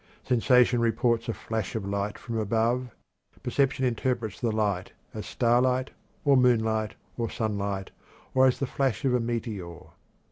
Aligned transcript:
Sensation 0.23 0.79
reports 0.81 1.29
a 1.29 1.33
flash 1.35 1.75
of 1.75 1.85
light 1.85 2.17
from 2.17 2.35
above; 2.39 2.89
perception 3.43 3.85
interprets 3.85 4.39
the 4.41 4.51
light 4.51 4.93
as 5.13 5.27
starlight, 5.27 5.91
or 6.25 6.35
moonlight, 6.35 6.95
or 7.19 7.29
sunlight, 7.29 7.91
or 8.33 8.47
as 8.47 8.57
the 8.57 8.65
flash 8.65 9.05
of 9.05 9.13
a 9.13 9.19
meteor. 9.19 9.77